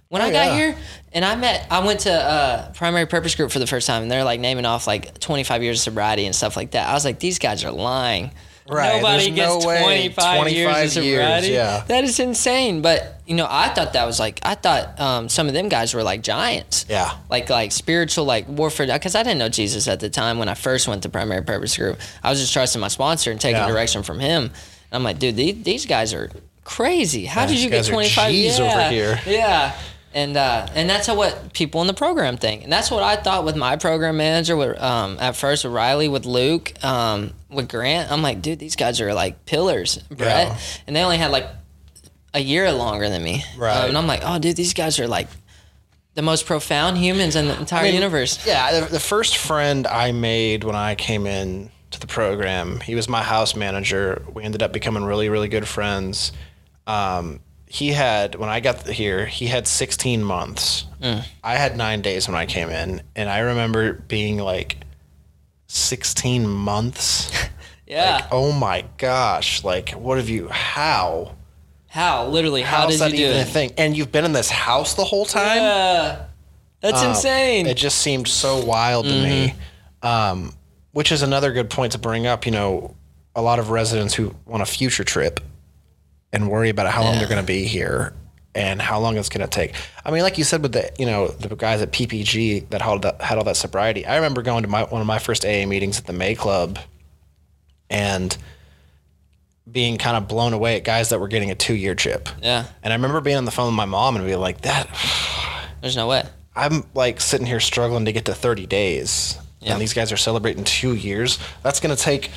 [0.08, 0.56] When I got Oh, yeah.
[0.56, 0.76] here
[1.12, 4.10] and I met, I went to uh, primary purpose group for the first time, and
[4.10, 6.88] they're like naming off like 25 years of sobriety and stuff like that.
[6.88, 8.30] I was like, these guys are lying.
[8.66, 11.84] Right, Nobody there's gets no way 25, 25 years of years, yeah.
[11.86, 12.80] That is insane.
[12.80, 15.92] But, you know, I thought that was like, I thought um, some of them guys
[15.92, 16.86] were like giants.
[16.88, 17.10] Yeah.
[17.28, 18.86] Like, like spiritual, like warfare.
[18.86, 21.76] Because I didn't know Jesus at the time when I first went to Primary Purpose
[21.76, 21.98] Group.
[22.22, 23.68] I was just trusting my sponsor and taking Yeah.
[23.68, 24.44] direction from him.
[24.44, 24.52] And
[24.92, 26.30] I'm like, dude, these, these guys are
[26.64, 27.26] crazy.
[27.26, 29.20] How did you get guys are 25 G's over here.
[29.26, 29.76] Yeah.
[30.14, 33.16] And uh, and that's how what people in the program think, and that's what I
[33.16, 34.56] thought with my program manager.
[34.56, 38.76] With um, at first with Riley, with Luke, um, with Grant, I'm like, dude, these
[38.76, 40.58] guys are like pillars, Brett, Yeah.
[40.86, 41.48] and they only had like
[42.32, 43.76] a year longer than me, Right.
[43.76, 45.26] Um, and I'm like, oh, dude, these guys are like
[46.14, 48.46] the most profound humans in the entire I mean, universe.
[48.46, 52.94] Yeah, the, the first friend I made when I came in to the program, he
[52.94, 54.22] was my house manager.
[54.32, 56.30] We ended up becoming really, really good friends.
[56.86, 57.40] Um,
[57.74, 60.86] he had when I got here, he had 16 months.
[61.42, 64.78] I had nine days when I came in, and I remember being like
[65.66, 67.30] 16 months.
[67.86, 69.62] Yeah, Like, oh my gosh!
[69.62, 70.48] Like, what have you?
[70.48, 71.34] How?
[71.86, 72.62] how literally?
[72.62, 73.44] How How's did that you do even a it?
[73.48, 73.72] thing?
[73.76, 75.58] And you've been in this house the whole time.
[75.58, 76.24] Yeah,
[76.80, 77.66] that's Um, insane.
[77.66, 79.54] It just seemed so wild to me.
[80.02, 80.54] Um,
[80.92, 82.46] which is another good point to bring up.
[82.46, 82.96] You know,
[83.36, 85.40] a lot of residents who want a future trip
[86.34, 87.20] and worry about how long Yeah.
[87.20, 88.12] they're going to be here
[88.54, 89.74] and how long it's going to take.
[90.04, 93.02] I mean, like you said with the you know the guys at PPG that had,
[93.02, 94.04] that, had all that sobriety.
[94.04, 96.78] I remember going to my one of my first AA meetings at the May Club
[97.88, 98.36] and
[99.70, 102.28] being kind of blown away at guys that were getting a two year chip.
[102.42, 104.88] yeah, And I remember being on the phone with my mom and being like, "That
[105.80, 106.24] there's no way.
[106.54, 109.38] I'm like sitting here struggling to get to 30 days.
[109.60, 109.72] Yeah.
[109.72, 111.38] And these guys are celebrating two years.
[111.62, 112.30] That's going to take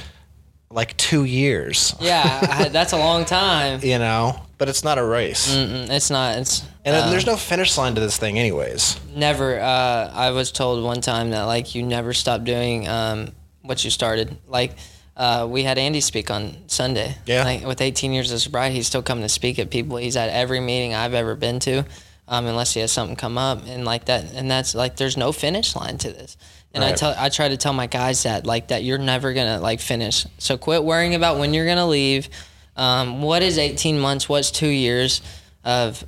[0.70, 3.80] like two years, Yeah, that's a long time.
[3.84, 4.42] you know?
[4.58, 5.56] But it's not a race.
[5.56, 6.38] Mm, It's not.
[6.40, 9.00] It's And uh, there's no finish line to this thing, anyways.
[9.16, 9.60] never.
[9.60, 13.30] Uh, I was told one time that like you never stop doing um,
[13.62, 14.36] what you started.
[14.48, 14.76] Like
[15.16, 17.16] uh, we had Andy speak on Sunday.
[17.28, 17.44] Yeah.
[17.44, 19.98] Like with 18 years of sobriety, he's still coming to speak at people.
[19.98, 21.84] He's at every meeting I've ever been to,
[22.28, 24.34] um, unless he has something come up and like that.
[24.34, 26.38] And that's like there's no finish line to this.
[26.74, 29.60] And I tell I try to tell my guys that like that you're never gonna
[29.60, 30.28] like finish.
[30.38, 32.30] So quit worrying about when you're gonna leave.
[32.76, 34.30] Um, what is 18 months?
[34.30, 35.22] What's two years
[35.64, 36.06] of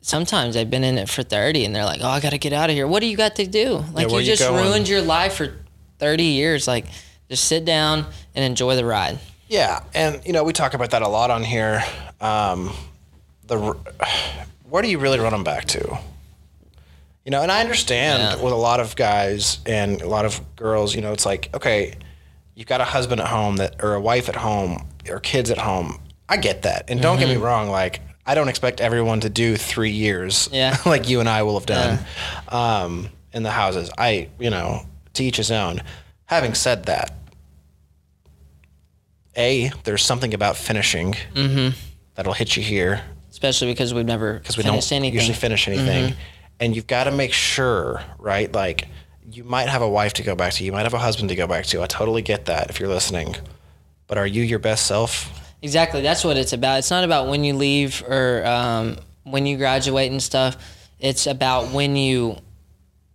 [0.00, 2.52] sometimes they've been in it for 30 and they're like, oh, I got to get
[2.52, 2.86] out of here.
[2.86, 3.84] What do you got to do?
[3.92, 4.64] Like, where you you just going?
[4.64, 5.54] ruined your life for
[5.98, 6.66] 30 years.
[6.66, 6.86] Like,
[7.28, 9.18] just sit down and enjoy the ride.
[9.48, 9.82] Yeah.
[9.94, 11.84] And, you know, we talk about that a lot on here.
[12.20, 12.72] Um,
[13.46, 13.76] the
[14.70, 15.98] Where do you really run them back to?
[17.24, 18.42] You know, and I understand Yeah.
[18.44, 21.94] with a lot of guys and a lot of girls, you know, it's like, okay,
[22.54, 25.58] you've got a husband at home that, or a wife at home, or kids at
[25.58, 26.00] home.
[26.28, 26.88] I get that.
[26.88, 30.76] And don't get me wrong, like, I don't expect everyone to do three years Yeah.
[30.86, 31.98] like you and I will have done
[32.48, 33.90] um, in the houses.
[33.98, 34.82] I, you know,
[35.14, 35.82] to each his own.
[36.26, 37.12] Having said that,
[39.36, 41.14] A, there's something about finishing
[42.14, 43.02] that'll hit you here
[43.40, 45.14] Especially because we've never because we don't anything.
[45.14, 46.14] usually finish anything.
[46.60, 48.52] And you've got to make sure, right?
[48.52, 48.86] Like
[49.32, 51.34] you might have a wife to go back to, you might have a husband to
[51.34, 51.80] go back to.
[51.82, 53.36] I totally get that if you're listening.
[54.08, 55.32] But are you your best self?
[55.62, 56.02] Exactly.
[56.02, 56.80] That's what it's about.
[56.80, 60.58] It's not about when you leave or um, when you graduate and stuff.
[60.98, 62.36] It's about when you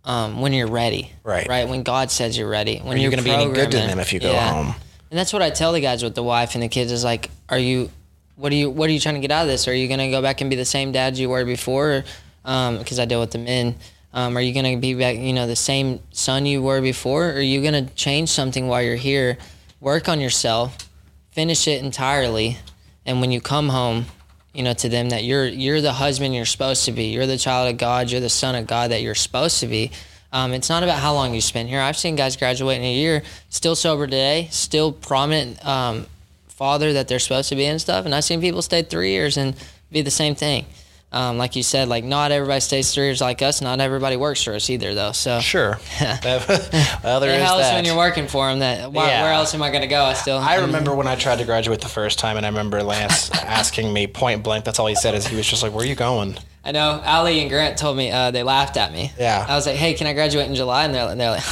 [0.04, 1.12] um, when you're ready.
[1.22, 1.46] Right.
[1.46, 1.68] Right.
[1.68, 2.78] When God says you're ready.
[2.78, 4.52] When Are you you're going to be any good to them if you go Yeah.
[4.52, 4.74] home?
[5.10, 7.30] And that's what I tell the guys with the wife and the kids is like,
[7.48, 7.90] are you,
[8.36, 9.66] what are you, what are you trying to get out of this?
[9.66, 12.04] Are you to go back and be the same dad you were before?
[12.42, 13.74] Because I deal with the men.
[14.12, 17.30] Um, are you to be back, you know, the same son you were before?
[17.30, 19.36] Or are you to change something while you're here?
[19.80, 20.88] Work on yourself,
[21.32, 22.56] finish it entirely,
[23.04, 24.06] and when you come home,
[24.54, 27.08] you know, to them that you're you're the husband you're supposed to be.
[27.08, 28.10] You're the child of God.
[28.10, 29.90] You're the son of God that you're supposed to be.
[30.32, 31.80] Um, it's not about how long you spend here.
[31.80, 36.06] I've seen guys graduate in a year, still sober today, still prominent um,
[36.56, 38.04] father that they're supposed to be and stuff.
[38.04, 39.54] And I've seen people stay three years and
[39.92, 40.66] be the same thing.
[41.12, 43.62] Um, like you said, like not everybody stays three years like us.
[43.62, 45.12] Not everybody works for us either, though.
[45.12, 45.78] So Sure.
[46.00, 47.74] well, there it is helps that.
[47.74, 48.58] when you're working for them.
[48.58, 49.22] That why, Yeah.
[49.22, 50.02] where else am I going to go?
[50.02, 50.38] I still.
[50.38, 53.92] I remember when I tried to graduate the first time, and I remember Lance asking
[53.92, 54.64] me point blank.
[54.64, 57.00] That's all he said is he was just like, "Where are you going?" I know
[57.06, 59.12] Ali and Grant told me uh, they laughed at me.
[59.18, 59.46] Yeah.
[59.48, 61.44] I was like, "Hey, can I graduate in July?" And they're, and they're like,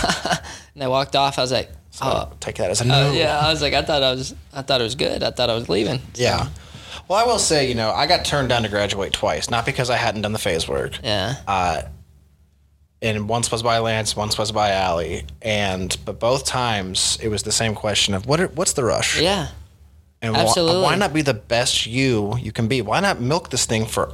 [0.74, 1.38] and they walked off.
[1.38, 3.11] I was like, So "Oh, take that as a no.
[3.11, 5.22] uh, yeah." I was like, "I thought I was, I thought it was good.
[5.22, 6.48] I thought I was leaving." Yeah.
[7.07, 9.90] Well, I will say, you know, I got turned down to graduate twice, not because
[9.90, 10.98] I hadn't done the phase work.
[11.04, 11.37] Yeah.
[11.46, 11.83] Uh,
[13.00, 17.44] and once was by Lance, once was by Allie, and but both times it was
[17.44, 19.20] the same question of what are, what's the rush?
[19.20, 19.48] Yeah.
[20.20, 20.83] and absolutely.
[20.83, 22.83] why not be the best you you can be?
[22.83, 24.12] Why not milk this thing for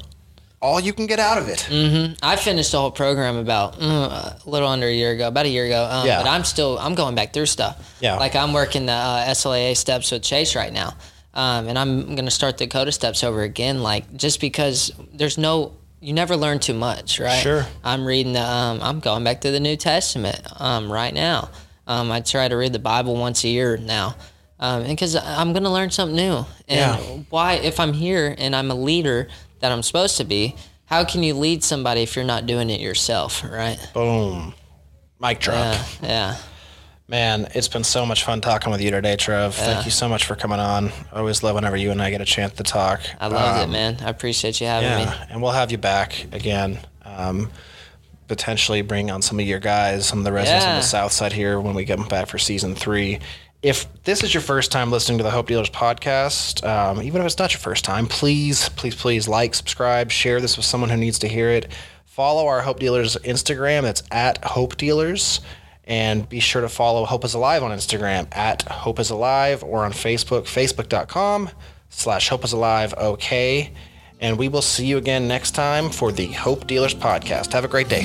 [0.62, 1.58] all you can get out of it.
[1.70, 2.14] Mm-hmm.
[2.22, 5.48] I finished the whole program about mm, a little under a year ago, about a
[5.48, 5.88] year ago.
[5.90, 6.18] Um, Yeah.
[6.22, 7.96] But I'm still I'm going back through stuff.
[8.00, 8.16] Yeah.
[8.16, 10.94] Like I'm working the uh, SLAA steps with Chase right now,
[11.34, 13.82] um, and I'm gonna start the Coda steps over again.
[13.82, 17.42] Like just because there's no you never learn too much, right?
[17.42, 17.66] Sure.
[17.84, 21.50] I'm reading the um, I'm going back to the New Testament um, right now.
[21.86, 24.14] Um, I try to read the Bible once a year now.
[24.62, 26.96] Um, because I'm gonna learn something new, and Yeah.
[27.30, 29.28] why if I'm here and I'm a leader
[29.60, 30.54] that I'm supposed to be,
[30.86, 33.78] how can you lead somebody if you're not doing it yourself, right?
[33.94, 34.54] Boom.
[35.20, 35.56] Mic drop.
[35.56, 36.36] Yeah, yeah.
[37.06, 39.54] Man, it's been so much fun talking with you today, Trev.
[39.54, 40.90] Thank you so much for coming on.
[41.12, 43.00] I always love whenever you and I get a chance to talk.
[43.18, 43.96] I loved Um, it, man.
[44.00, 45.02] I appreciate you having me.
[45.12, 46.78] Yeah, and we'll have you back again.
[47.04, 47.50] Um,
[48.28, 51.32] potentially bring on some of your guys, some of the residents on the south side
[51.32, 53.18] here when we get them back for season three.
[53.62, 57.26] If this is your first time listening to the Hope Dealers podcast, um, even if
[57.26, 60.96] it's not your first time, please, please, please like, subscribe, share this with someone who
[60.96, 61.70] needs to hear it.
[62.06, 63.84] Follow our Hope Dealers Instagram.
[63.84, 65.40] It's at Hope Dealers.
[65.84, 69.84] And be sure to follow Hope is Alive on Instagram at Hope is Alive or
[69.84, 71.50] on Facebook, facebook.com
[71.90, 72.94] slash Hope is Alive.
[72.94, 73.72] Okay.
[74.20, 77.52] And we will see you again next time for the Hope Dealers podcast.
[77.52, 78.04] Have a great day.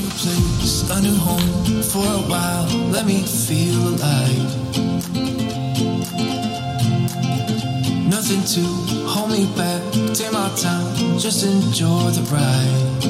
[8.28, 8.70] Nothing to
[9.08, 9.84] hold me back.
[10.16, 13.04] Take my time, just enjoy the ride.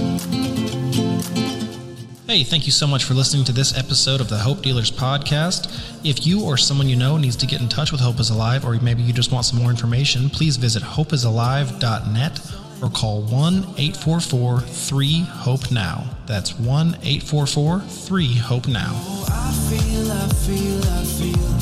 [2.28, 5.72] Hey, thank you so much for listening to this episode of the Hope Dealers podcast.
[6.04, 8.66] If you or someone you know needs to get in touch with Hope is Alive,
[8.66, 12.52] or maybe you just want some more information, please visit hopeisalive.net
[12.84, 16.04] or call 1 844 3 HOPE NOW.
[16.26, 18.92] That's 1 844 3 HOPE NOW.
[18.92, 21.55] Oh, I feel, I feel, I feel